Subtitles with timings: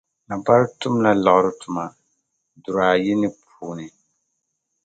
[0.27, 1.83] Napari tumla liɣiri tuma
[2.63, 3.87] dur' ayi ni puuni.